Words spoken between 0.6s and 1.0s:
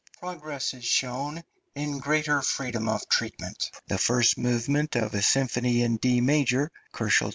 is